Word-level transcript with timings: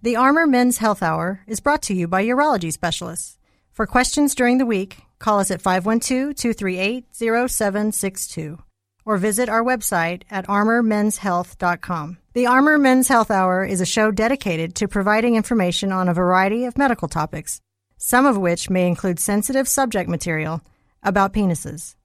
The 0.00 0.14
Armor 0.14 0.46
Men's 0.46 0.78
Health 0.78 1.02
Hour 1.02 1.40
is 1.48 1.58
brought 1.58 1.82
to 1.82 1.92
you 1.92 2.06
by 2.06 2.24
urology 2.24 2.72
specialists. 2.72 3.36
For 3.72 3.84
questions 3.84 4.36
during 4.36 4.58
the 4.58 4.66
week, 4.66 4.98
call 5.18 5.40
us 5.40 5.50
at 5.50 5.60
512 5.60 6.36
238 6.36 7.06
0762 7.10 8.62
or 9.04 9.16
visit 9.16 9.48
our 9.48 9.64
website 9.64 10.22
at 10.30 10.46
armormenshealth.com. 10.46 12.18
The 12.32 12.46
Armor 12.46 12.78
Men's 12.78 13.08
Health 13.08 13.32
Hour 13.32 13.64
is 13.64 13.80
a 13.80 13.86
show 13.86 14.12
dedicated 14.12 14.76
to 14.76 14.86
providing 14.86 15.34
information 15.34 15.90
on 15.90 16.08
a 16.08 16.14
variety 16.14 16.64
of 16.64 16.78
medical 16.78 17.08
topics, 17.08 17.60
some 17.96 18.24
of 18.24 18.38
which 18.38 18.70
may 18.70 18.86
include 18.86 19.18
sensitive 19.18 19.66
subject 19.66 20.08
material 20.08 20.60
about 21.02 21.32
penises. 21.32 21.96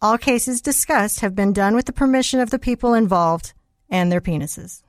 All 0.00 0.16
cases 0.16 0.62
discussed 0.62 1.20
have 1.20 1.34
been 1.34 1.52
done 1.52 1.74
with 1.74 1.84
the 1.84 1.92
permission 1.92 2.40
of 2.40 2.48
the 2.48 2.58
people 2.58 2.94
involved 2.94 3.52
and 3.90 4.10
their 4.10 4.22
penises. 4.22 4.80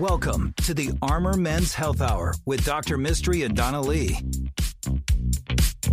Welcome 0.00 0.54
to 0.62 0.72
the 0.72 0.92
Armor 1.02 1.36
Men's 1.36 1.74
Health 1.74 2.00
Hour 2.00 2.32
with 2.46 2.64
Dr. 2.64 2.96
Mistry 2.96 3.44
and 3.44 3.54
Donna 3.54 3.82
Lee. 3.82 4.16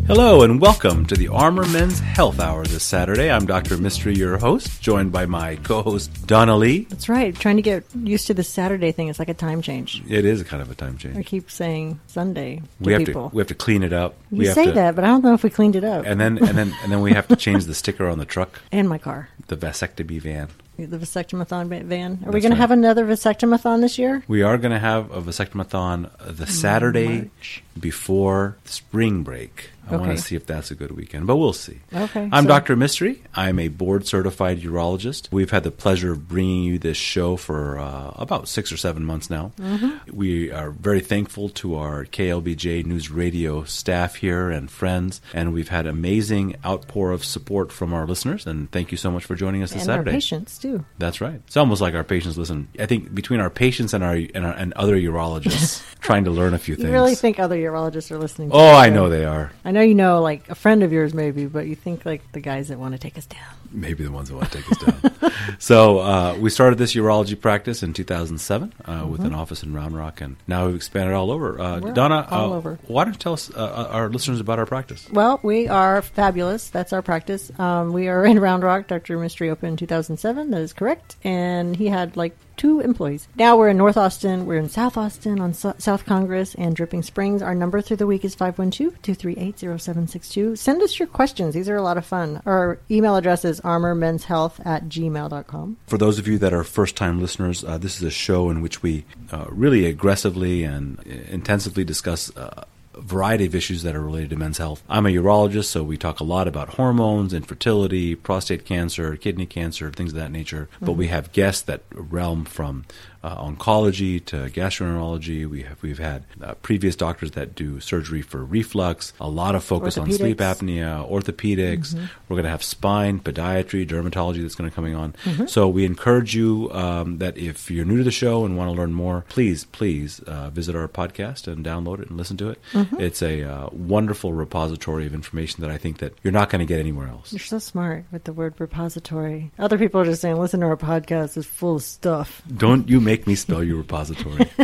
Hello 0.05 0.43
and 0.43 0.61
welcome 0.61 1.05
to 1.07 1.15
the 1.15 1.27
Armor 1.27 1.65
Men's 1.65 1.99
Health 1.99 2.39
Hour 2.39 2.63
this 2.65 2.83
Saturday. 2.85 3.29
I'm 3.29 3.45
Dr. 3.45 3.75
Mistry, 3.75 4.15
your 4.15 4.37
host, 4.37 4.81
joined 4.81 5.11
by 5.11 5.25
my 5.25 5.57
co-host 5.57 6.25
Donna 6.25 6.55
Lee. 6.55 6.85
That's 6.89 7.09
right. 7.09 7.35
Trying 7.35 7.57
to 7.57 7.61
get 7.61 7.83
used 8.01 8.27
to 8.27 8.33
the 8.33 8.45
Saturday 8.45 8.93
thing. 8.93 9.09
It's 9.09 9.19
like 9.19 9.27
a 9.27 9.33
time 9.33 9.61
change. 9.61 10.01
It 10.07 10.23
is 10.23 10.41
kind 10.43 10.61
of 10.61 10.71
a 10.71 10.75
time 10.75 10.97
change. 10.97 11.17
I 11.17 11.23
keep 11.23 11.51
saying 11.51 11.99
Sunday 12.07 12.57
to 12.57 12.63
We 12.79 12.93
have 12.93 13.03
people. 13.05 13.29
to 13.29 13.35
we 13.35 13.41
have 13.41 13.47
to 13.49 13.55
clean 13.55 13.83
it 13.83 13.91
up. 13.91 14.15
you 14.31 14.37
we 14.37 14.45
have 14.45 14.55
say 14.55 14.65
to, 14.67 14.71
that, 14.71 14.95
but 14.95 15.03
I 15.03 15.07
don't 15.07 15.23
know 15.25 15.33
if 15.33 15.43
we 15.43 15.49
cleaned 15.49 15.75
it 15.75 15.83
up. 15.83 16.05
and 16.05 16.17
then 16.21 16.37
and 16.37 16.57
then 16.57 16.73
and 16.81 16.91
then 16.91 17.01
we 17.01 17.11
have 17.11 17.27
to 17.27 17.35
change 17.35 17.65
the 17.65 17.75
sticker 17.75 18.07
on 18.07 18.19
the 18.19 18.25
truck, 18.25 18.61
and 18.71 18.87
my 18.87 18.97
car. 18.99 19.27
the 19.47 19.57
vasectomy 19.57 20.21
van. 20.21 20.47
The 20.77 20.97
vasectomathon 20.97 21.83
van. 21.83 22.19
Are 22.25 22.31
we 22.31 22.39
going 22.39 22.43
right. 22.43 22.49
to 22.49 22.55
have 22.55 22.71
another 22.71 23.05
vasectomathon 23.05 23.81
this 23.81 23.97
year? 23.97 24.23
We 24.27 24.43
are 24.43 24.57
going 24.57 24.71
to 24.71 24.79
have 24.79 25.11
a 25.11 25.21
vasectomathon 25.21 26.09
the 26.25 26.45
Saturday 26.45 27.21
March. 27.21 27.63
before 27.79 28.57
spring 28.65 29.23
break. 29.23 29.71
I 29.89 29.95
want 29.95 30.17
to 30.17 30.21
see 30.21 30.35
if 30.35 30.45
that's 30.45 30.69
a 30.69 30.75
good 30.75 30.91
weekend, 30.91 31.27
but 31.27 31.37
we'll 31.37 31.53
see. 31.53 31.79
Okay, 31.93 32.27
I'm 32.31 32.43
so- 32.43 32.49
Dr. 32.49 32.75
Mistry. 32.75 33.19
I'm 33.33 33.57
a 33.57 33.69
board 33.69 34.05
certified 34.05 34.59
urologist. 34.59 35.29
We've 35.31 35.51
had 35.51 35.63
the 35.63 35.71
pleasure 35.71 36.11
of 36.11 36.27
bringing 36.27 36.63
you 36.63 36.77
this 36.77 36.97
show 36.97 37.37
for 37.37 37.79
uh, 37.79 38.11
about 38.15 38.49
six 38.49 38.71
or 38.71 38.77
seven 38.77 39.05
months 39.05 39.29
now. 39.29 39.53
Mm-hmm. 39.57 40.15
We 40.15 40.51
are 40.51 40.71
very 40.71 40.99
thankful 40.99 41.49
to 41.49 41.75
our 41.75 42.03
KLBJ 42.05 42.85
News 42.85 43.09
Radio 43.09 43.63
staff 43.63 44.15
here 44.15 44.49
and 44.49 44.69
friends, 44.69 45.21
and 45.33 45.53
we've 45.53 45.69
had 45.69 45.85
amazing 45.85 46.55
outpour 46.65 47.11
of 47.11 47.23
support 47.23 47.71
from 47.71 47.93
our 47.93 48.05
listeners. 48.05 48.45
And 48.45 48.69
thank 48.71 48.91
you 48.91 48.97
so 48.97 49.09
much 49.09 49.23
for 49.23 49.35
joining 49.35 49.63
us 49.63 49.71
this 49.71 49.83
and 49.83 49.91
our 49.91 49.97
Saturday. 49.99 50.11
patients, 50.11 50.57
too. 50.57 50.66
That's 50.97 51.21
right. 51.21 51.41
It's 51.47 51.57
almost 51.57 51.81
like 51.81 51.93
our 51.95 52.03
patients 52.03 52.37
listen. 52.37 52.67
I 52.79 52.85
think 52.85 53.13
between 53.13 53.39
our 53.39 53.49
patients 53.49 53.93
and 53.93 54.03
our 54.03 54.13
and, 54.13 54.45
our, 54.45 54.53
and 54.53 54.73
other 54.73 54.95
urologists 54.95 55.83
trying 55.99 56.25
to 56.25 56.31
learn 56.31 56.53
a 56.53 56.59
few 56.59 56.73
You 56.73 56.77
things. 56.77 56.87
You 56.89 56.93
really 56.93 57.15
think 57.15 57.39
other 57.39 57.57
urologists 57.57 58.11
are 58.11 58.17
listening 58.17 58.49
to 58.49 58.55
oh, 58.55 58.73
I 58.73 58.89
know 58.89 59.09
they 59.09 59.25
are. 59.25 59.51
I 59.65 59.71
know 59.71 59.81
you 59.81 59.95
know, 59.95 60.21
like, 60.21 60.49
a 60.49 60.55
friend 60.55 60.83
of 60.83 60.91
yours 60.91 61.13
maybe, 61.13 61.45
but 61.45 61.67
you 61.67 61.75
think, 61.75 62.05
like, 62.05 62.31
the 62.31 62.39
guys 62.39 62.67
that 62.69 62.77
want 62.79 62.93
to 62.93 62.99
take 62.99 63.17
us 63.17 63.25
down. 63.25 63.41
maybe 63.71 64.03
the 64.03 64.11
ones 64.11 64.29
that 64.29 64.35
want 64.35 64.51
to 64.51 64.57
take 64.61 64.71
us 64.71 64.77
down. 64.77 65.31
so 65.59 65.99
uh, 65.99 66.35
we 66.39 66.49
started 66.49 66.77
this 66.79 66.93
urology 66.95 67.39
practice 67.39 67.83
in 67.83 67.93
2007 67.93 68.73
uh, 68.85 69.05
with 69.09 69.21
an 69.21 69.33
office 69.33 69.63
in 69.63 69.73
Round 69.73 69.95
Rock, 69.95 70.21
and 70.21 70.35
now 70.47 70.67
we've 70.67 70.75
expanded 70.75 71.13
all 71.13 71.31
over. 71.31 71.59
Uh, 71.59 71.67
Mm-hmm. 71.77 71.93
Donna, 71.93 72.27
all 72.31 72.53
uh, 72.53 72.55
over. 72.57 72.79
why 72.87 73.03
don't 73.03 73.13
you 73.13 73.19
tell 73.19 73.33
us, 73.33 73.51
uh, 73.53 73.89
our 73.91 74.09
listeners, 74.09 74.39
about 74.39 74.57
our 74.57 74.65
practice? 74.65 75.07
Well, 75.11 75.39
we 75.43 75.67
are 75.67 76.01
fabulous. 76.01 76.69
That's 76.69 76.91
our 76.91 77.01
practice. 77.03 77.51
Um, 77.59 77.93
we 77.93 78.07
are 78.07 78.25
in 78.25 78.39
Round 78.39 78.63
Rock. 78.63 78.87
Dr. 78.87 79.17
Mistry 79.17 79.49
opened 79.51 79.71
in 79.71 79.77
2007. 79.77 80.49
That 80.57 80.63
is 80.63 80.73
correct. 80.73 81.17
And 81.23 81.75
he 81.75 81.85
had 81.85 82.17
like 82.17 82.35
two 82.55 82.79
employees. 82.79 83.27
Now 83.35 83.55
we're 83.57 83.69
in 83.69 83.77
North 83.77 83.95
Austin. 83.95 84.47
We're 84.47 84.57
in 84.57 84.69
South 84.69 84.97
Austin 84.97 85.39
on 85.39 85.53
So- 85.53 85.75
South 85.77 86.03
Congress 86.07 86.55
and 86.55 86.75
Dripping 86.75 87.03
Springs. 87.03 87.43
Our 87.43 87.53
number 87.53 87.79
through 87.79 87.97
the 87.97 88.07
week 88.07 88.25
is 88.25 88.35
512-238-0762. 88.35 90.57
Send 90.57 90.81
us 90.81 90.97
your 90.97 91.07
questions. 91.07 91.53
These 91.53 91.69
are 91.69 91.75
a 91.75 91.83
lot 91.83 91.99
of 91.99 92.07
fun. 92.07 92.41
Our 92.47 92.79
email 92.89 93.15
address 93.15 93.45
is 93.45 93.61
armormenshealth 93.61 94.65
at 94.65 94.89
gmail.com. 94.89 95.77
For 95.85 95.99
those 95.99 96.17
of 96.17 96.27
you 96.27 96.39
that 96.39 96.53
are 96.53 96.63
first-time 96.63 97.21
listeners, 97.21 97.63
uh, 97.63 97.77
this 97.77 97.97
is 97.97 98.01
a 98.03 98.09
show 98.09 98.49
in 98.49 98.61
which 98.61 98.81
we 98.81 99.05
uh, 99.31 99.45
really 99.49 99.85
aggressively 99.85 100.63
and 100.63 100.97
intensively 101.29 101.83
discuss. 101.83 102.35
Uh, 102.35 102.63
variety 103.01 103.45
of 103.45 103.55
issues 103.55 103.83
that 103.83 103.95
are 103.95 104.01
related 104.01 104.29
to 104.31 104.35
men's 104.35 104.57
health. 104.57 104.83
I'm 104.89 105.05
a 105.05 105.09
urologist, 105.09 105.65
so 105.65 105.83
we 105.83 105.97
talk 105.97 106.19
a 106.19 106.23
lot 106.23 106.47
about 106.47 106.75
hormones, 106.75 107.33
infertility, 107.33 108.15
prostate 108.15 108.65
cancer, 108.65 109.15
kidney 109.15 109.45
cancer, 109.45 109.91
things 109.91 110.11
of 110.11 110.17
that 110.17 110.31
nature. 110.31 110.69
But 110.81 110.93
we 110.93 111.07
have 111.07 111.31
guests 111.31 111.61
that 111.63 111.83
realm 111.91 112.45
from 112.45 112.85
uh, 113.23 113.43
oncology 113.43 114.23
to 114.25 114.49
gastroenterology. 114.49 115.47
We 115.47 115.63
have 115.63 115.81
we've 115.81 115.99
had 115.99 116.23
uh, 116.41 116.53
previous 116.55 116.95
doctors 116.95 117.31
that 117.31 117.55
do 117.55 117.79
surgery 117.79 118.21
for 118.21 118.43
reflux. 118.43 119.13
A 119.19 119.29
lot 119.29 119.55
of 119.55 119.63
focus 119.63 119.97
on 119.97 120.11
sleep 120.11 120.39
apnea, 120.39 121.09
orthopedics. 121.09 121.93
We're 122.27 122.35
going 122.35 122.43
to 122.43 122.49
have 122.49 122.63
spine, 122.63 123.19
podiatry, 123.19 123.87
dermatology 123.87 124.41
that's 124.41 124.55
going 124.55 124.69
to 124.69 124.75
coming 124.75 124.95
on. 124.95 125.13
Mm-hmm. 125.23 125.47
So 125.47 125.67
we 125.67 125.85
encourage 125.85 126.35
you 126.35 126.69
um, 126.71 127.17
that 127.17 127.37
if 127.37 127.71
you're 127.71 127.85
new 127.85 127.97
to 127.97 128.03
the 128.03 128.11
show 128.11 128.45
and 128.45 128.57
want 128.57 128.69
to 128.69 128.77
learn 128.77 128.93
more, 128.93 129.25
please, 129.29 129.65
please 129.65 130.19
uh, 130.21 130.49
visit 130.49 130.75
our 130.75 130.87
podcast 130.87 131.47
and 131.47 131.65
download 131.65 131.99
it 131.99 132.09
and 132.09 132.17
listen 132.17 132.37
to 132.37 132.49
it. 132.49 132.61
Mm-hmm. 132.73 132.99
It's 132.99 133.21
a 133.21 133.43
uh, 133.43 133.69
wonderful 133.71 134.33
repository 134.33 135.05
of 135.05 135.13
information 135.13 135.61
that 135.61 135.71
I 135.71 135.77
think 135.77 135.97
that 135.99 136.13
you're 136.23 136.33
not 136.33 136.49
going 136.49 136.59
to 136.59 136.65
get 136.65 136.79
anywhere 136.79 137.07
else. 137.07 137.31
You're 137.31 137.39
so 137.39 137.59
smart 137.59 138.05
with 138.11 138.25
the 138.25 138.33
word 138.33 138.55
repository. 138.59 139.51
Other 139.57 139.77
people 139.77 140.01
are 140.01 140.05
just 140.05 140.21
saying, 140.21 140.37
listen 140.37 140.59
to 140.59 140.67
our 140.67 140.77
podcast. 140.77 141.37
It's 141.37 141.47
full 141.47 141.77
of 141.77 141.83
stuff. 141.83 142.41
Don't 142.55 142.87
you 142.87 143.01
make 143.01 143.16
me 143.25 143.35
spell 143.35 143.63
your 143.63 143.77
repository. 143.77 144.47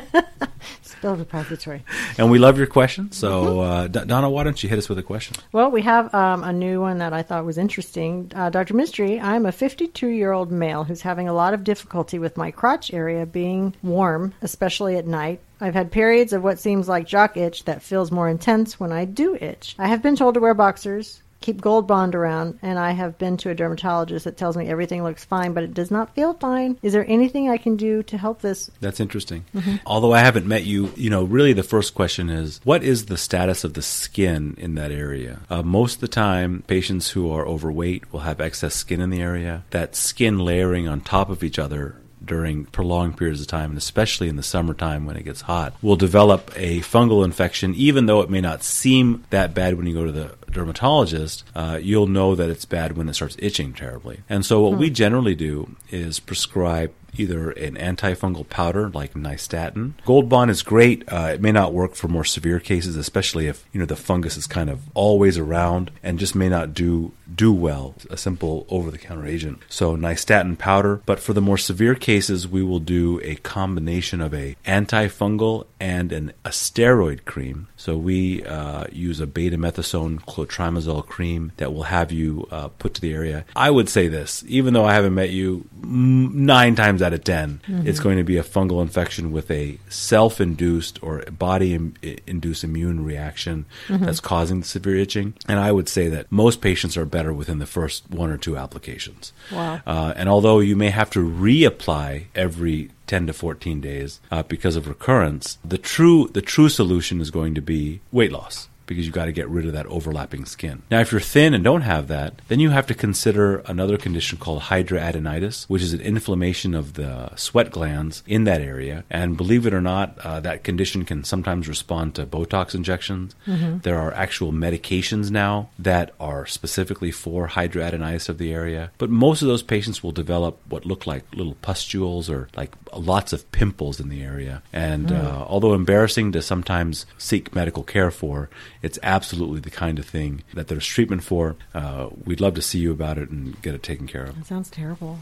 Spell 0.81 1.15
repository. 1.17 1.83
and 2.17 2.31
we 2.31 2.39
love 2.39 2.57
your 2.57 2.67
questions. 2.67 3.17
So, 3.17 3.43
Mm-hmm. 3.45 3.59
uh, 3.59 3.87
D- 3.87 4.05
Donna, 4.07 4.29
why 4.29 4.43
don't 4.43 4.61
you 4.63 4.69
hit 4.69 4.77
us 4.77 4.87
with 4.87 4.97
a 4.97 5.03
question? 5.03 5.35
Well, 5.51 5.69
we 5.69 5.81
have 5.81 6.13
um, 6.13 6.43
a 6.45 6.53
new 6.53 6.79
one 6.79 6.99
that 6.99 7.11
I 7.11 7.23
thought 7.23 7.43
was 7.43 7.57
interesting. 7.57 8.31
Uh, 8.33 8.49
Dr. 8.49 8.73
Mistry, 8.73 9.21
I'm 9.21 9.45
a 9.45 9.51
52 9.51 10.07
year 10.07 10.31
old 10.31 10.51
male 10.51 10.85
who's 10.85 11.01
having 11.01 11.27
a 11.27 11.33
lot 11.33 11.53
of 11.53 11.65
difficulty 11.65 12.19
with 12.19 12.37
my 12.37 12.51
crotch 12.51 12.93
area 12.93 13.25
being 13.25 13.75
warm, 13.83 14.33
especially 14.41 14.95
at 14.95 15.05
night. 15.05 15.41
I've 15.59 15.73
had 15.73 15.91
periods 15.91 16.31
of 16.31 16.43
what 16.43 16.59
seems 16.59 16.87
like 16.87 17.05
jock 17.07 17.35
itch 17.35 17.65
that 17.65 17.81
feels 17.81 18.09
more 18.11 18.29
intense 18.29 18.79
when 18.79 18.93
I 18.93 19.03
do 19.05 19.35
itch. 19.35 19.75
I 19.77 19.87
have 19.87 20.01
been 20.01 20.15
told 20.15 20.35
to 20.35 20.39
wear 20.39 20.53
boxers, 20.53 21.21
keep 21.43 21.61
Gold 21.61 21.87
Bond 21.87 22.15
around, 22.15 22.57
and 22.61 22.79
I 22.79 22.91
have 22.91 23.17
been 23.17 23.37
to 23.37 23.49
a 23.49 23.55
dermatologist 23.55 24.25
that 24.25 24.37
tells 24.37 24.57
me 24.57 24.67
everything 24.67 25.03
looks 25.03 25.25
fine, 25.25 25.53
but 25.53 25.63
it 25.63 25.73
does 25.73 25.91
not 25.91 26.15
feel 26.15 26.33
fine. 26.33 26.79
Is 26.81 26.93
there 26.93 27.05
anything 27.07 27.49
I 27.49 27.57
can 27.57 27.75
do 27.75 28.01
to 28.03 28.17
help 28.17 28.41
this? 28.41 28.71
That's 28.79 29.01
interesting. 29.01 29.43
Mm-hmm. 29.53 29.75
Although 29.85 30.13
I 30.13 30.19
haven't 30.19 30.47
met 30.47 30.63
you, 30.63 30.91
you 30.95 31.09
know, 31.09 31.23
really 31.23 31.53
the 31.53 31.61
first 31.61 31.93
question 31.93 32.29
is 32.29 32.61
what 32.63 32.81
is 32.81 33.05
the 33.05 33.17
status 33.17 33.63
of 33.63 33.73
the 33.73 33.81
skin 33.81 34.55
in 34.57 34.75
that 34.75 34.91
area? 34.91 35.41
Uh, 35.49 35.61
most 35.61 35.95
of 35.95 36.01
the 36.01 36.07
time, 36.07 36.63
patients 36.65 37.09
who 37.09 37.29
are 37.29 37.45
overweight 37.45 38.11
will 38.13 38.21
have 38.21 38.39
excess 38.39 38.73
skin 38.73 39.01
in 39.01 39.09
the 39.09 39.21
area. 39.21 39.65
That 39.71 39.95
skin 39.95 40.39
layering 40.39 40.87
on 40.87 41.01
top 41.01 41.29
of 41.29 41.43
each 41.43 41.59
other 41.59 41.97
during 42.25 42.65
prolonged 42.65 43.17
periods 43.17 43.41
of 43.41 43.47
time, 43.47 43.71
and 43.71 43.77
especially 43.77 44.29
in 44.29 44.35
the 44.35 44.43
summertime 44.43 45.05
when 45.05 45.17
it 45.17 45.23
gets 45.23 45.41
hot, 45.41 45.73
will 45.81 45.95
develop 45.95 46.51
a 46.55 46.79
fungal 46.79 47.25
infection, 47.25 47.73
even 47.75 48.05
though 48.05 48.21
it 48.21 48.29
may 48.29 48.41
not 48.41 48.63
seem 48.63 49.23
that 49.29 49.53
bad 49.53 49.75
when 49.75 49.85
you 49.85 49.93
go 49.93 50.05
to 50.05 50.11
the 50.11 50.35
dermatologist, 50.53 51.43
uh, 51.55 51.79
you'll 51.81 52.07
know 52.07 52.35
that 52.35 52.49
it's 52.49 52.65
bad 52.65 52.97
when 52.97 53.09
it 53.09 53.13
starts 53.13 53.35
itching 53.39 53.73
terribly. 53.73 54.21
And 54.29 54.45
so, 54.45 54.61
what 54.61 54.77
we 54.77 54.89
generally 54.89 55.35
do 55.35 55.75
is 55.89 56.19
prescribe 56.19 56.93
either 57.17 57.51
an 57.51 57.75
antifungal 57.75 58.47
powder 58.49 58.89
like 58.89 59.13
nystatin. 59.13 59.93
Gold 60.05 60.29
Bond 60.29 60.49
is 60.51 60.63
great. 60.63 61.03
Uh, 61.07 61.31
it 61.33 61.41
may 61.41 61.51
not 61.51 61.73
work 61.73 61.95
for 61.95 62.07
more 62.07 62.25
severe 62.25 62.59
cases, 62.59 62.95
especially 62.95 63.47
if 63.47 63.65
you 63.71 63.79
know 63.79 63.85
the 63.85 63.95
fungus 63.95 64.37
is 64.37 64.47
kind 64.47 64.69
of 64.69 64.81
always 64.93 65.37
around 65.37 65.91
and 66.01 66.19
just 66.19 66.35
may 66.35 66.49
not 66.49 66.73
do 66.73 67.11
do 67.33 67.51
well. 67.53 67.95
A 68.09 68.17
simple 68.17 68.65
over-the-counter 68.69 69.25
agent. 69.25 69.59
So 69.69 69.95
nystatin 69.95 70.57
powder. 70.57 71.01
But 71.05 71.19
for 71.19 71.33
the 71.33 71.41
more 71.41 71.57
severe 71.57 71.95
cases, 71.95 72.47
we 72.47 72.63
will 72.63 72.79
do 72.79 73.19
a 73.23 73.35
combination 73.35 74.21
of 74.21 74.33
a 74.33 74.55
antifungal 74.65 75.65
and 75.79 76.11
an 76.11 76.33
a 76.45 76.49
steroid 76.49 77.25
cream. 77.25 77.67
So 77.75 77.97
we 77.97 78.43
uh, 78.43 78.85
use 78.91 79.19
a 79.19 79.27
betamethasone 79.27 80.25
clotrimazole 80.45 81.05
cream 81.05 81.51
that 81.57 81.73
will 81.73 81.83
have 81.83 82.11
you 82.11 82.47
uh, 82.51 82.67
put 82.67 82.93
to 82.95 83.01
the 83.01 83.13
area. 83.13 83.45
I 83.55 83.71
would 83.71 83.89
say 83.89 84.07
this, 84.07 84.43
even 84.47 84.73
though 84.73 84.85
I 84.85 84.93
haven't 84.93 85.13
met 85.13 85.29
you, 85.29 85.67
nine 85.81 86.75
times 86.75 87.01
out 87.01 87.13
of 87.13 87.23
10 87.23 87.61
it's 87.85 87.99
going 87.99 88.17
to 88.17 88.23
be 88.23 88.37
a 88.37 88.43
fungal 88.43 88.81
infection 88.81 89.31
with 89.31 89.49
a 89.51 89.77
self-induced 89.89 91.01
or 91.03 91.23
body-induced 91.31 92.63
immune 92.63 93.03
reaction 93.03 93.65
that's 93.89 94.19
causing 94.19 94.61
the 94.61 94.65
severe 94.65 94.97
itching. 94.97 95.33
And 95.47 95.59
I 95.59 95.71
would 95.71 95.89
say 95.89 96.09
that 96.09 96.31
most 96.31 96.61
patients 96.61 96.97
are 96.97 97.05
better 97.05 97.33
within 97.33 97.59
the 97.59 97.65
first 97.65 98.09
one 98.09 98.29
or 98.29 98.37
two 98.37 98.57
applications. 98.57 99.33
Wow. 99.51 99.81
Uh, 99.85 100.13
and 100.15 100.29
although 100.29 100.59
you 100.59 100.75
may 100.75 100.89
have 100.89 101.09
to 101.11 101.19
reapply 101.19 102.25
every 102.35 102.91
10 103.07 103.27
to 103.27 103.33
14 103.33 103.81
days 103.81 104.19
uh, 104.31 104.43
because 104.43 104.75
of 104.75 104.87
recurrence, 104.87 105.57
the 105.63 105.77
true 105.77 106.29
the 106.33 106.41
true 106.41 106.69
solution 106.69 107.21
is 107.21 107.31
going 107.31 107.53
to 107.55 107.61
be 107.61 108.01
weight 108.11 108.31
loss. 108.31 108.69
Because 108.85 109.05
you've 109.05 109.15
got 109.15 109.25
to 109.25 109.31
get 109.31 109.49
rid 109.49 109.65
of 109.65 109.73
that 109.73 109.85
overlapping 109.87 110.45
skin. 110.45 110.81
Now, 110.89 110.99
if 110.99 111.11
you're 111.11 111.21
thin 111.21 111.53
and 111.53 111.63
don't 111.63 111.81
have 111.81 112.07
that, 112.07 112.41
then 112.47 112.59
you 112.59 112.69
have 112.71 112.87
to 112.87 112.93
consider 112.93 113.57
another 113.59 113.97
condition 113.97 114.37
called 114.37 114.63
hidradenitis, 114.63 115.65
which 115.65 115.81
is 115.81 115.93
an 115.93 116.01
inflammation 116.01 116.73
of 116.73 116.93
the 116.93 117.35
sweat 117.35 117.71
glands 117.71 118.23
in 118.27 118.43
that 118.45 118.61
area. 118.61 119.03
And 119.09 119.37
believe 119.37 119.65
it 119.65 119.73
or 119.73 119.81
not, 119.81 120.17
uh, 120.19 120.39
that 120.41 120.63
condition 120.63 121.05
can 121.05 121.23
sometimes 121.23 121.67
respond 121.67 122.15
to 122.15 122.25
Botox 122.25 122.75
injections. 122.75 123.35
Mm-hmm. 123.47 123.79
There 123.79 123.99
are 123.99 124.13
actual 124.13 124.51
medications 124.51 125.31
now 125.31 125.69
that 125.79 126.13
are 126.19 126.45
specifically 126.45 127.11
for 127.11 127.49
hidradenitis 127.49 128.29
of 128.29 128.37
the 128.37 128.53
area. 128.53 128.91
But 128.97 129.09
most 129.09 129.41
of 129.41 129.47
those 129.47 129.63
patients 129.63 130.03
will 130.03 130.11
develop 130.11 130.59
what 130.67 130.85
look 130.85 131.07
like 131.07 131.23
little 131.33 131.55
pustules 131.55 132.29
or 132.29 132.49
like 132.55 132.73
lots 132.95 133.33
of 133.33 133.49
pimples 133.51 133.99
in 133.99 134.09
the 134.09 134.21
area. 134.21 134.61
And 134.71 135.07
mm. 135.07 135.23
uh, 135.23 135.45
although 135.47 135.73
embarrassing 135.73 136.31
to 136.33 136.41
sometimes 136.41 137.05
seek 137.17 137.55
medical 137.55 137.83
care 137.83 138.11
for, 138.11 138.49
it's 138.83 138.99
absolutely 139.01 139.61
the 139.61 139.71
kind 139.71 139.97
of 139.97 140.05
thing 140.05 140.43
that 140.53 140.67
there's 140.67 140.85
treatment 140.85 141.23
for. 141.23 141.55
Uh, 141.73 142.09
we'd 142.25 142.41
love 142.41 142.53
to 142.55 142.61
see 142.61 142.79
you 142.79 142.91
about 142.91 143.17
it 143.17 143.29
and 143.29 143.59
get 143.61 143.73
it 143.73 143.81
taken 143.81 144.05
care 144.05 144.25
of. 144.25 144.35
That 144.35 144.45
sounds 144.45 144.69
terrible. 144.69 145.17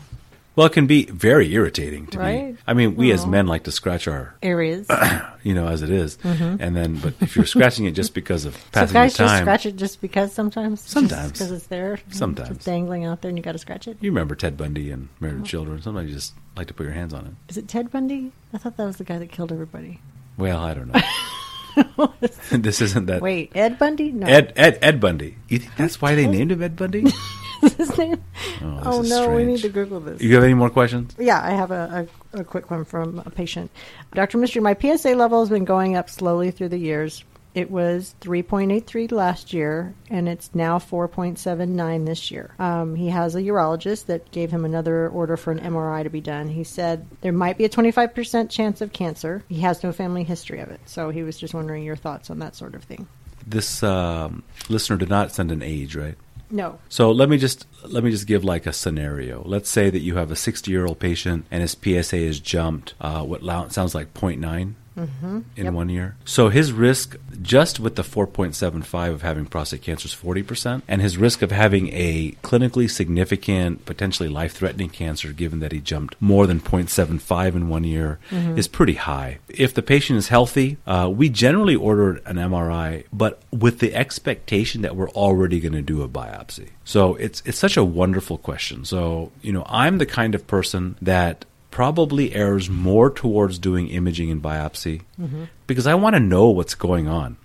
Well, 0.54 0.68
it 0.68 0.74
can 0.74 0.86
be 0.86 1.06
very 1.06 1.54
irritating 1.54 2.08
to 2.08 2.20
right? 2.20 2.54
me. 2.54 2.58
I 2.68 2.74
mean, 2.74 2.98
we 2.98 3.12
as 3.14 3.26
men 3.26 3.48
like 3.48 3.64
to 3.64 3.72
scratch 3.72 4.08
our 4.08 4.36
areas, 4.44 4.86
you 5.44 5.54
know, 5.54 5.68
as 5.68 5.82
it 5.82 5.90
is. 5.90 6.18
Mm-hmm. 6.18 6.62
and 6.62 6.76
then, 6.76 6.98
but 6.98 7.14
if 7.22 7.38
you're 7.38 7.46
scratching 7.46 7.86
it 7.86 7.92
just 7.92 8.14
because 8.14 8.44
of 8.44 8.58
passing 8.74 8.90
so 8.90 8.94
guys 8.94 9.14
the 9.14 9.18
time, 9.20 9.28
just 9.28 9.42
scratch 9.42 9.66
it 9.66 9.76
just 9.78 10.02
because 10.02 10.34
sometimes, 10.34 10.82
sometimes 10.82 11.32
because 11.32 11.52
it's 11.52 11.68
there, 11.68 12.00
sometimes 12.10 12.50
just 12.50 12.66
dangling 12.66 13.06
out 13.06 13.22
there, 13.22 13.30
and 13.30 13.38
you 13.38 13.44
got 13.44 13.54
to 13.54 13.60
scratch 13.60 13.88
it. 13.88 13.98
You 14.02 14.12
remember 14.12 14.36
Ted 14.36 14.58
Bundy 14.58 14.92
and 14.92 15.08
Married 15.22 15.42
oh. 15.42 15.46
Children? 15.46 15.82
Sometimes 15.82 16.10
you 16.10 16.16
just 16.16 16.34
like 16.58 16.68
to 16.68 16.74
put 16.74 16.84
your 16.84 16.94
hands 16.94 17.14
on 17.14 17.28
it. 17.28 17.34
Is 17.48 17.58
it 17.58 17.70
Ted 17.70 17.90
Bundy? 17.90 18.34
I 18.54 18.58
thought 18.58 18.76
that 18.76 18.86
was 18.86 18.98
the 18.98 19.06
guy 19.06 19.20
that 19.20 19.32
killed 19.32 19.54
everybody. 19.54 20.02
Well, 20.38 20.60
I 20.60 20.74
don't 20.74 20.94
know. 20.94 21.00
this 22.52 22.82
isn't 22.82 23.06
that. 23.08 23.22
Wait, 23.22 23.52
Ed 23.56 23.80
Bundy? 23.80 24.12
No. 24.12 24.28
Ed 24.28 24.54
Ed 24.56 24.80
Ed 24.82 25.00
Bundy. 25.00 25.38
You 25.48 25.60
think 25.60 25.76
that's 25.76 26.02
why 26.02 26.16
they 26.16 26.28
named 26.28 26.52
him 26.52 26.62
Ed 26.62 26.76
Bundy? 26.76 27.06
his 27.62 27.98
name? 27.98 28.24
Oh, 28.62 28.82
oh 28.84 29.02
no, 29.02 29.24
strange. 29.24 29.36
we 29.36 29.46
need 29.46 29.62
to 29.62 29.70
Google 29.70 30.00
this. 30.00 30.22
You 30.22 30.36
have 30.36 30.44
any 30.44 30.54
more 30.54 30.70
questions? 30.70 31.16
Yeah, 31.18 31.42
I 31.42 31.52
have 31.52 31.72
a, 31.72 32.08
a, 32.34 32.40
a 32.40 32.44
quick 32.44 32.72
one 32.72 32.86
from 32.86 33.20
a 33.20 33.30
patient. 33.30 33.72
Dr. 34.14 34.38
Mistry, 34.38 34.62
my 34.62 34.76
PSA 34.76 35.16
level 35.16 35.40
has 35.42 35.50
been 35.50 35.66
going 35.66 35.96
up 35.96 36.10
slowly 36.10 36.52
through 36.52 36.70
the 36.70 36.78
years. 36.78 37.24
It 37.54 37.70
was 37.70 38.16
3.83 38.22 39.12
last 39.12 39.52
year, 39.52 39.94
and 40.10 40.30
it's 40.30 40.50
now 40.54 40.80
4.79 40.80 42.06
this 42.06 42.32
year. 42.32 42.56
Um, 42.60 42.96
he 42.96 43.10
has 43.10 43.36
a 43.36 43.42
urologist 43.42 44.06
that 44.06 44.32
gave 44.32 44.52
him 44.52 44.64
another 44.64 45.10
order 45.10 45.36
for 45.36 45.52
an 45.52 45.60
MRI 45.60 46.04
to 46.04 46.10
be 46.10 46.22
done. 46.22 46.48
He 46.48 46.64
said 46.64 47.06
there 47.20 47.34
might 47.34 47.58
be 47.58 47.66
a 47.66 47.70
25% 47.70 48.50
chance 48.50 48.80
of 48.80 48.94
cancer. 48.94 49.44
He 49.50 49.60
has 49.62 49.84
no 49.84 49.92
family 49.92 50.24
history 50.24 50.60
of 50.60 50.70
it, 50.70 50.80
so 50.86 51.10
he 51.10 51.24
was 51.24 51.38
just 51.38 51.54
wondering 51.54 51.84
your 51.84 51.98
thoughts 51.98 52.30
on 52.30 52.40
that 52.40 52.56
sort 52.56 52.74
of 52.74 52.84
thing. 52.84 53.08
This 53.46 53.84
um, 53.84 54.44
listener 54.70 54.98
did 54.98 55.10
not 55.10 55.34
send 55.34 55.52
an 55.52 55.62
age, 55.62 55.96
right? 55.96 56.16
No. 56.52 56.80
So 56.90 57.12
let 57.12 57.30
me 57.30 57.38
just 57.38 57.66
let 57.84 58.04
me 58.04 58.12
just 58.12 58.28
give 58.28 58.44
like 58.44 58.66
a 58.66 58.74
scenario. 58.74 59.42
Let's 59.46 59.70
say 59.70 59.90
that 59.90 60.00
you 60.00 60.16
have 60.16 60.32
a 60.32 60.36
60 60.36 60.70
year 60.70 60.86
old 60.86 61.00
patient 61.00 61.46
and 61.50 61.62
his 61.62 61.72
PSA 61.82 62.18
has 62.18 62.40
jumped 62.40 62.94
uh, 63.00 63.24
what 63.24 63.42
sounds 63.72 63.96
like 63.96 64.14
0.9 64.14 64.74
mm-hmm. 64.98 65.40
in 65.56 65.66
yep. 65.66 65.74
one 65.74 65.90
year. 65.90 66.16
So 66.26 66.50
his 66.50 66.72
risk, 66.72 67.18
just 67.42 67.80
with 67.80 67.96
the 67.96 68.04
4.75 68.04 69.14
of 69.14 69.22
having 69.22 69.46
prostate 69.46 69.82
cancer, 69.82 70.08
is 70.08 70.16
40%. 70.16 70.82
And 70.88 71.02
his 71.02 71.18
risk 71.18 71.42
of 71.42 71.52
having 71.52 71.90
a 71.90 72.32
clinically 72.44 72.90
significant, 72.90 73.86
potentially 73.86 74.30
life 74.30 74.54
threatening 74.54 74.90
cancer, 74.90 75.34
given 75.34 75.60
that 75.60 75.72
he 75.72 75.80
jumped 75.80 76.16
more 76.20 76.48
than 76.48 76.60
0.75 76.60 77.56
in 77.56 77.70
one 77.70 77.84
year, 77.84 78.20
mm-hmm. 78.30 78.58
is 78.58 78.68
pretty 78.68 78.96
high. 78.96 79.40
If 79.50 79.74
the 79.74 79.82
patient 79.82 80.18
is 80.18 80.28
healthy, 80.28 80.78
uh, 80.86 81.10
we 81.14 81.30
generally 81.30 81.76
order 81.76 82.18
an 82.26 82.38
MRI, 82.38 83.06
but 83.12 83.42
with 83.52 83.80
the 83.80 83.94
expectation 83.96 84.82
that 84.82 84.96
we're 84.96 85.10
already 85.12 85.60
going 85.60 85.74
to 85.74 85.82
do 85.82 86.02
a 86.02 86.08
biopsy. 86.08 86.70
So 86.84 87.16
it's 87.16 87.42
it's 87.46 87.58
such 87.58 87.78
a 87.78 87.84
wonderful 87.84 88.38
question. 88.38 88.86
So, 88.86 89.32
you 89.42 89.54
know, 89.54 89.64
I'm 89.68 89.98
the 89.98 90.06
kind 90.06 90.36
of 90.36 90.48
person 90.48 90.96
that 91.02 91.46
probably 91.72 92.36
errs 92.36 92.70
more 92.70 93.10
towards 93.10 93.58
doing 93.58 93.88
imaging 93.88 94.30
and 94.30 94.42
biopsy 94.42 95.02
mm-hmm. 95.20 95.46
because 95.68 95.88
I 95.88 95.96
want 95.96 96.16
to 96.16 96.20
know 96.20 96.50
what's 96.50 96.76
going 96.76 97.08
on. 97.08 97.38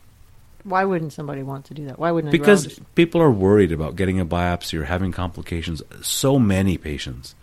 Why 0.64 0.84
wouldn't 0.84 1.12
somebody 1.12 1.44
want 1.44 1.67
to 1.67 1.75
do 1.75 1.87
that? 1.87 1.99
Why 1.99 2.11
wouldn't 2.11 2.32
because 2.32 2.81
people 2.96 3.23
are 3.23 3.31
worried 3.31 3.70
about 3.70 3.94
getting 3.94 4.19
a 4.19 4.26
biopsy 4.26 4.76
or 4.78 4.84
having 4.84 5.12
complications. 5.12 5.81
So 6.02 6.40
many 6.40 6.76
patients 6.76 7.37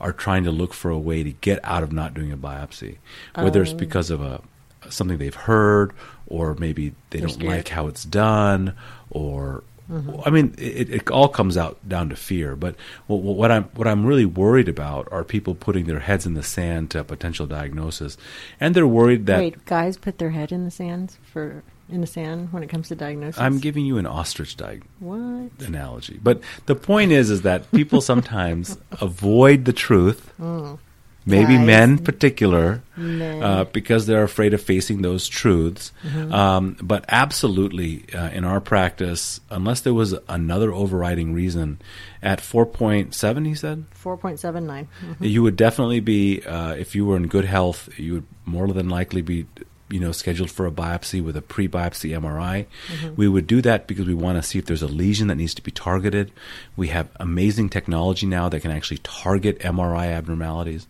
are 0.00 0.14
trying 0.14 0.44
to 0.44 0.50
look 0.50 0.72
for 0.72 0.90
a 0.90 0.98
way 0.98 1.22
to 1.22 1.30
get 1.30 1.60
out 1.62 1.82
of 1.82 1.92
not 1.92 2.14
doing 2.14 2.32
a 2.32 2.38
biopsy, 2.38 2.96
whether 3.34 3.60
um, 3.60 3.64
it's 3.64 3.74
oh. 3.74 3.76
because 3.76 4.08
of 4.08 4.22
a 4.22 4.40
something 4.88 5.18
they've 5.18 5.34
heard 5.34 5.92
or 6.26 6.54
maybe 6.54 6.94
they 7.10 7.20
don't 7.20 7.30
scared. 7.30 7.52
like 7.52 7.68
how 7.68 7.86
it's 7.86 8.04
done 8.04 8.74
or 9.10 9.62
Mm-hmm. 9.90 10.20
I 10.24 10.30
mean, 10.30 10.54
it, 10.56 10.90
it, 10.90 11.10
all 11.10 11.28
comes 11.28 11.56
out 11.56 11.76
down 11.88 12.08
to 12.10 12.16
fear. 12.16 12.54
But 12.54 12.76
what, 13.08 13.22
what, 13.22 13.50
I'm 13.50 13.64
what 13.74 13.88
I'm 13.88 14.06
really 14.06 14.24
worried 14.24 14.68
about 14.68 15.08
are 15.10 15.24
people 15.24 15.54
putting 15.54 15.86
their 15.86 15.98
heads 15.98 16.26
in 16.26 16.34
the 16.34 16.42
sand 16.42 16.90
to 16.92 17.00
a 17.00 17.04
potential 17.04 17.46
diagnosis, 17.46 18.16
and 18.60 18.74
they're 18.74 18.86
worried 18.86 19.26
that 19.26 19.38
wait, 19.38 19.64
guys 19.64 19.96
put 19.96 20.18
their 20.18 20.30
head 20.30 20.52
in 20.52 20.64
the 20.64 20.70
sand 20.70 21.16
for 21.24 21.64
in 21.88 22.00
the 22.00 22.06
sand 22.06 22.52
when 22.52 22.62
it 22.62 22.68
comes 22.68 22.88
to 22.88 22.94
diagnosis. 22.94 23.40
I'm 23.40 23.58
giving 23.58 23.84
you 23.84 23.98
an 23.98 24.06
ostrich 24.06 24.56
diag- 24.56 24.82
what 25.00 25.50
analogy, 25.66 26.20
but 26.22 26.40
the 26.66 26.76
point 26.76 27.10
is, 27.10 27.30
is 27.30 27.42
that 27.42 27.68
people 27.72 28.00
sometimes 28.12 28.78
avoid 29.00 29.64
the 29.64 29.72
truth. 29.72 30.32
Mm 30.40 30.78
maybe 31.26 31.56
Guys. 31.56 31.66
men 31.66 31.90
in 31.90 31.98
particular, 31.98 32.82
men. 32.96 33.42
Uh, 33.42 33.64
because 33.64 34.06
they're 34.06 34.22
afraid 34.22 34.54
of 34.54 34.62
facing 34.62 35.02
those 35.02 35.28
truths. 35.28 35.92
Mm-hmm. 36.02 36.32
Um, 36.32 36.76
but 36.82 37.04
absolutely, 37.08 38.04
uh, 38.14 38.30
in 38.30 38.44
our 38.44 38.60
practice, 38.60 39.40
unless 39.50 39.80
there 39.82 39.94
was 39.94 40.14
another 40.28 40.72
overriding 40.72 41.34
reason, 41.34 41.80
at 42.22 42.40
4.7, 42.40 43.46
he 43.46 43.54
said? 43.54 43.84
4.79. 44.02 44.40
Mm-hmm. 44.40 45.24
You 45.24 45.42
would 45.42 45.56
definitely 45.56 46.00
be, 46.00 46.42
uh, 46.42 46.74
if 46.74 46.94
you 46.94 47.06
were 47.06 47.16
in 47.16 47.28
good 47.28 47.44
health, 47.44 47.88
you 47.98 48.14
would 48.14 48.26
more 48.44 48.68
than 48.68 48.88
likely 48.88 49.22
be 49.22 49.46
you 49.90 50.00
know, 50.00 50.12
scheduled 50.12 50.50
for 50.50 50.66
a 50.66 50.70
biopsy 50.70 51.22
with 51.22 51.36
a 51.36 51.42
pre-biopsy 51.42 52.10
MRI. 52.18 52.66
Mm-hmm. 52.88 53.14
We 53.16 53.28
would 53.28 53.46
do 53.46 53.60
that 53.62 53.86
because 53.86 54.06
we 54.06 54.14
want 54.14 54.38
to 54.38 54.42
see 54.42 54.58
if 54.58 54.66
there's 54.66 54.82
a 54.82 54.88
lesion 54.88 55.28
that 55.28 55.36
needs 55.36 55.54
to 55.54 55.62
be 55.62 55.70
targeted. 55.70 56.30
We 56.76 56.88
have 56.88 57.08
amazing 57.16 57.70
technology 57.70 58.26
now 58.26 58.48
that 58.48 58.60
can 58.60 58.70
actually 58.70 58.98
target 58.98 59.58
MRI 59.60 60.06
abnormalities 60.06 60.86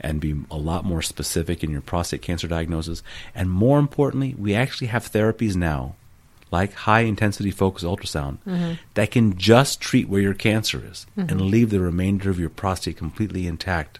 and 0.00 0.20
be 0.20 0.36
a 0.50 0.56
lot 0.56 0.84
more 0.84 1.02
specific 1.02 1.64
in 1.64 1.70
your 1.70 1.80
prostate 1.80 2.22
cancer 2.22 2.48
diagnosis. 2.48 3.02
And 3.34 3.50
more 3.50 3.78
importantly, 3.78 4.34
we 4.38 4.54
actually 4.54 4.88
have 4.88 5.10
therapies 5.10 5.56
now 5.56 5.96
like 6.54 6.72
high 6.72 7.00
intensity 7.00 7.50
focused 7.50 7.84
ultrasound 7.84 8.38
mm-hmm. 8.46 8.74
that 8.94 9.10
can 9.10 9.36
just 9.36 9.80
treat 9.80 10.08
where 10.08 10.20
your 10.20 10.34
cancer 10.34 10.80
is 10.88 11.04
mm-hmm. 11.18 11.28
and 11.28 11.40
leave 11.40 11.70
the 11.70 11.80
remainder 11.80 12.30
of 12.30 12.38
your 12.38 12.48
prostate 12.48 12.96
completely 12.96 13.48
intact. 13.48 13.98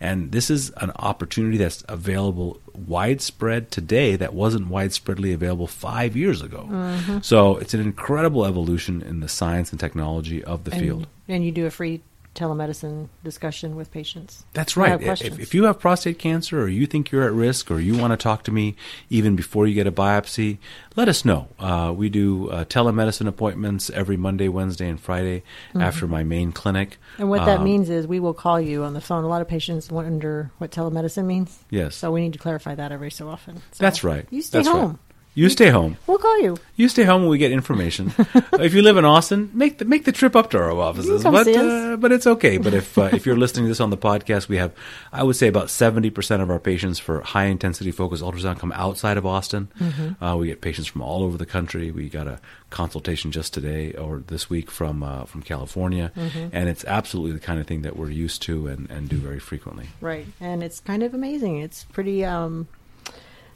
And 0.00 0.32
this 0.32 0.50
is 0.50 0.70
an 0.78 0.92
opportunity 0.96 1.56
that's 1.56 1.84
available 1.88 2.60
widespread 2.74 3.70
today 3.70 4.16
that 4.16 4.34
wasn't 4.34 4.68
widespreadly 4.68 5.32
available 5.34 5.66
five 5.66 6.16
years 6.16 6.42
ago. 6.42 6.68
Mm-hmm. 6.70 7.18
So 7.20 7.56
it's 7.56 7.74
an 7.74 7.80
incredible 7.80 8.44
evolution 8.44 9.02
in 9.02 9.20
the 9.20 9.28
science 9.28 9.70
and 9.70 9.80
technology 9.80 10.42
of 10.42 10.64
the 10.64 10.72
and, 10.72 10.80
field. 10.80 11.06
And 11.28 11.44
you 11.44 11.52
do 11.52 11.66
a 11.66 11.70
free 11.70 12.02
telemedicine 12.34 13.08
discussion 13.22 13.76
with 13.76 13.90
patients. 13.90 14.44
That's 14.52 14.76
right. 14.76 15.00
If, 15.00 15.38
if, 15.38 15.54
you 15.54 15.64
have 15.64 15.78
prostate 15.78 16.18
cancer 16.18 16.60
or 16.60 16.68
you 16.68 16.86
think 16.86 17.10
you're 17.10 17.24
at 17.24 17.32
risk 17.32 17.70
or 17.70 17.78
you 17.78 17.96
want 17.96 18.12
to 18.12 18.16
talk 18.16 18.42
to 18.44 18.52
me 18.52 18.76
even 19.08 19.36
before 19.36 19.66
you 19.66 19.74
get 19.74 19.86
a 19.86 19.92
biopsy, 19.92 20.58
let 20.96 21.08
us 21.08 21.24
know. 21.24 21.48
Uh, 21.58 21.92
we 21.96 22.08
do 22.08 22.50
uh, 22.50 22.64
telemedicine 22.64 23.28
appointments 23.28 23.88
every 23.90 24.16
Monday, 24.16 24.48
Wednesday, 24.48 24.88
and 24.88 25.00
Friday 25.00 25.42
mm-hmm. 25.70 25.80
after 25.80 26.06
my 26.06 26.24
main 26.24 26.52
clinic. 26.52 26.98
And 27.18 27.30
what 27.30 27.44
that 27.44 27.58
um, 27.58 27.64
means 27.64 27.88
is 27.88 28.06
we 28.06 28.20
will 28.20 28.34
call 28.34 28.60
you 28.60 28.84
on 28.84 28.94
the 28.94 29.00
phone. 29.00 29.24
A 29.24 29.28
lot 29.28 29.40
of 29.40 29.48
patients 29.48 29.90
wonder 29.90 30.50
what 30.58 30.70
telemedicine 30.70 31.26
means. 31.26 31.58
Yes. 31.70 31.94
So 31.94 32.10
we 32.10 32.20
need 32.20 32.32
to 32.32 32.38
clarify 32.38 32.74
that 32.74 32.90
every 32.92 33.10
so 33.10 33.28
often. 33.28 33.58
So 33.72 33.84
That's 33.84 34.02
right. 34.02 34.26
You 34.30 34.42
stay 34.42 34.58
That's 34.58 34.68
home. 34.68 34.90
Right. 34.90 34.98
You 35.36 35.48
stay 35.48 35.68
home. 35.68 35.96
We'll 36.06 36.18
call 36.18 36.40
you. 36.40 36.56
You 36.76 36.88
stay 36.88 37.02
home 37.02 37.22
when 37.22 37.30
we 37.30 37.38
get 37.38 37.50
information. 37.50 38.12
if 38.52 38.72
you 38.72 38.82
live 38.82 38.96
in 38.96 39.04
Austin, 39.04 39.50
make 39.52 39.78
the 39.78 39.84
make 39.84 40.04
the 40.04 40.12
trip 40.12 40.36
up 40.36 40.50
to 40.50 40.58
our 40.58 40.70
offices. 40.70 41.24
But 41.24 41.48
uh, 41.48 41.96
but 41.96 42.12
it's 42.12 42.26
okay. 42.26 42.56
But 42.56 42.72
if 42.72 42.96
uh, 42.96 43.10
if 43.12 43.26
you're 43.26 43.36
listening 43.36 43.64
to 43.64 43.68
this 43.68 43.80
on 43.80 43.90
the 43.90 43.96
podcast, 43.96 44.48
we 44.48 44.58
have 44.58 44.72
I 45.12 45.24
would 45.24 45.34
say 45.34 45.48
about 45.48 45.70
seventy 45.70 46.08
percent 46.08 46.40
of 46.40 46.50
our 46.50 46.60
patients 46.60 47.00
for 47.00 47.20
high 47.22 47.46
intensity 47.46 47.90
focused 47.90 48.22
ultrasound 48.22 48.60
come 48.60 48.70
outside 48.72 49.16
of 49.16 49.26
Austin. 49.26 49.68
Mm-hmm. 49.80 50.22
Uh, 50.22 50.36
we 50.36 50.46
get 50.46 50.60
patients 50.60 50.86
from 50.86 51.02
all 51.02 51.24
over 51.24 51.36
the 51.36 51.46
country. 51.46 51.90
We 51.90 52.08
got 52.08 52.28
a 52.28 52.38
consultation 52.70 53.32
just 53.32 53.52
today 53.52 53.92
or 53.94 54.22
this 54.28 54.48
week 54.48 54.70
from 54.70 55.02
uh, 55.02 55.24
from 55.24 55.42
California, 55.42 56.12
mm-hmm. 56.16 56.48
and 56.52 56.68
it's 56.68 56.84
absolutely 56.84 57.32
the 57.32 57.44
kind 57.44 57.58
of 57.58 57.66
thing 57.66 57.82
that 57.82 57.96
we're 57.96 58.10
used 58.10 58.42
to 58.42 58.68
and, 58.68 58.88
and 58.88 59.08
do 59.08 59.16
very 59.16 59.40
frequently. 59.40 59.88
Right, 60.00 60.26
and 60.40 60.62
it's 60.62 60.78
kind 60.78 61.02
of 61.02 61.12
amazing. 61.12 61.58
It's 61.58 61.82
pretty. 61.84 62.24
Um, 62.24 62.68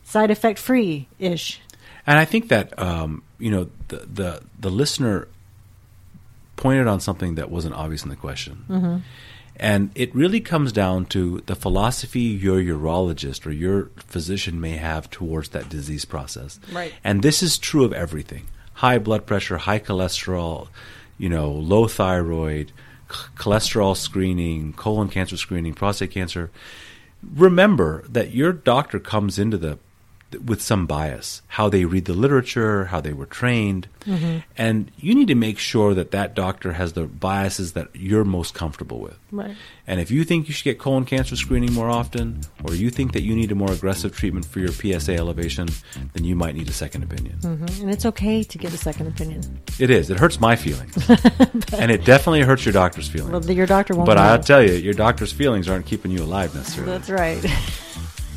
side 0.09 0.31
effect 0.31 0.59
free 0.59 1.07
ish 1.19 1.61
and 2.09 2.19
I 2.19 2.25
think 2.25 2.49
that 2.49 2.77
um, 2.79 3.23
you 3.39 3.51
know 3.51 3.69
the, 3.89 3.97
the 3.99 4.43
the 4.59 4.71
listener 4.71 5.29
pointed 6.57 6.89
on 6.89 7.01
something 7.01 7.35
that 7.35 7.51
wasn't 7.51 7.75
obvious 7.75 8.03
in 8.03 8.09
the 8.09 8.17
question. 8.17 8.65
Mm-hmm. 8.69 8.97
And 9.61 9.91
it 9.95 10.15
really 10.15 10.41
comes 10.41 10.73
down 10.73 11.07
to 11.07 11.43
the 11.47 11.55
philosophy 11.55 12.21
your 12.21 12.61
urologist 12.61 13.45
or 13.45 13.51
your 13.51 13.91
physician 13.97 14.61
may 14.61 14.77
have 14.77 15.11
towards 15.11 15.51
that 15.51 15.69
disease 15.69 16.05
process. 16.05 16.61
Right. 16.73 16.95
And 17.03 17.23
this 17.23 17.43
is 17.43 17.59
true 17.59 17.85
of 17.85 17.93
everything 17.93 18.49
high 18.75 18.99
blood 18.99 19.27
pressure, 19.27 19.59
high 19.59 19.81
cholesterol, 19.81 20.69
you 21.19 21.29
know, 21.29 21.51
low 21.51 21.89
thyroid, 21.89 22.73
c- 23.11 23.17
cholesterol 23.37 23.97
screening, 23.97 24.73
colon 24.73 25.09
cancer 25.09 25.37
screening, 25.37 25.75
prostate 25.75 26.13
cancer, 26.13 26.51
remember 27.35 28.05
that 28.09 28.33
your 28.33 28.53
doctor 28.53 28.99
comes 28.99 29.39
into 29.39 29.59
the 29.59 29.79
with 30.45 30.61
some 30.61 30.87
bias, 30.87 31.41
how 31.49 31.69
they 31.71 31.85
read 31.87 32.05
the 32.05 32.13
literature, 32.13 32.87
how 32.87 33.01
they 33.01 33.13
were 33.13 33.27
trained, 33.27 33.89
Mm-hmm. 34.07 34.39
and 34.57 34.91
you 34.97 35.15
need 35.15 35.29
to 35.29 35.35
make 35.35 35.59
sure 35.59 35.93
that 35.93 36.13
that 36.13 36.35
doctor 36.35 36.73
has 36.73 36.95
the 36.95 37.03
biases 37.05 37.75
that 37.75 37.89
you're 37.95 38.25
most 38.25 38.55
comfortable 38.55 39.01
with. 39.01 39.19
Right. 39.31 39.55
And 39.87 40.01
if 40.01 40.11
you 40.11 40.25
think 40.25 40.49
you 40.49 40.55
should 40.55 40.65
get 40.65 40.79
colon 40.79 41.05
cancer 41.05 41.37
screening 41.37 41.75
more 41.75 41.91
often, 41.91 42.41
or 42.65 42.75
you 42.75 42.89
think 42.89 43.13
that 43.13 43.23
you 43.23 43.35
need 43.35 43.53
a 43.53 43.55
more 43.55 43.71
aggressive 43.71 44.17
treatment 44.17 44.47
for 44.47 44.61
your 44.61 44.71
PSA 44.73 45.15
elevation, 45.15 45.69
then 46.15 46.25
you 46.25 46.35
might 46.35 46.55
need 46.55 46.71
a 46.71 46.73
second 46.73 47.03
opinion. 47.03 47.37
Mm-hmm. 47.41 47.83
And 47.83 47.91
it's 47.91 48.07
okay 48.07 48.43
to 48.45 48.57
get 48.57 48.73
a 48.73 48.79
second 48.79 49.09
opinion. 49.09 49.61
It 49.79 49.91
is. 49.91 50.09
It 50.09 50.19
hurts 50.19 50.41
my 50.41 50.57
feelings, 50.57 50.97
and 51.75 51.91
it 51.91 52.07
definitely 52.07 52.41
hurts 52.43 52.65
your 52.65 52.73
doctor's 52.73 53.09
feelings. 53.09 53.31
Well, 53.47 53.55
your 53.55 53.67
doctor 53.67 53.95
won't. 53.95 54.07
but 54.07 54.15
know. 54.15 54.23
I'll 54.23 54.43
tell 54.43 54.63
you, 54.63 54.73
your 54.73 54.95
doctor's 54.95 55.33
feelings 55.33 55.69
aren't 55.69 55.85
keeping 55.85 56.13
you 56.13 56.23
alive 56.23 56.55
necessarily. 56.55 56.93
That's 56.93 57.11
right. 57.11 57.45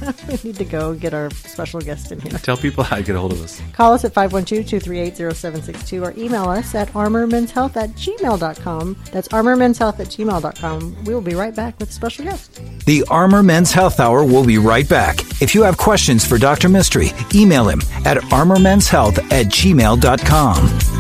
we 0.28 0.38
need 0.44 0.56
to 0.58 0.66
go 0.66 0.94
get 0.94 1.14
our 1.14 1.30
special 1.32 1.80
guest 1.82 2.12
in 2.12 2.20
here. 2.20 2.32
Tell 2.40 2.58
people 2.58 2.84
how 2.84 2.98
to 2.98 3.04
get 3.04 3.16
a 3.16 3.20
hold 3.20 3.34
of 3.34 3.42
us. 3.42 3.62
Call 3.74 3.94
us 3.94 4.04
at 4.06 4.14
512-238-0762 4.14 6.06
or 6.06 6.14
email 6.20 6.50
us 6.50 6.74
at 6.76 6.90
armormenshealth 6.90 7.76
at 7.76 7.92
gmail.com. 7.92 8.98
That's 9.12 9.28
armormenshealth 9.30 10.00
at 10.00 10.08
gmail.com. 10.08 11.04
We 11.06 11.14
will 11.14 11.22
be 11.22 11.36
right 11.36 11.56
back 11.56 11.80
with 11.80 11.90
a 11.90 11.94
special 11.94 12.26
guest. 12.26 12.62
The 12.86 13.04
Armor 13.10 13.44
Men's 13.44 13.72
Health 13.72 14.00
Hour 14.00 14.24
will 14.26 14.46
be 14.46 14.58
right 14.58 14.88
back. 14.88 15.20
If 15.42 15.54
you 15.56 15.64
have 15.64 15.78
questions 15.78 16.26
for 16.26 16.38
Dr. 16.38 16.70
Mistry, 16.70 17.12
email 17.36 17.68
him 17.68 17.82
at 18.06 18.18
armormenshealth 18.18 19.18
at 19.32 19.48
gmail.com. 19.48 20.91